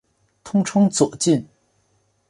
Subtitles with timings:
[0.43, 1.47] 通称左近。